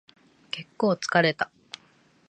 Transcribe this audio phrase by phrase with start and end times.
[0.49, 1.51] 結構疲れた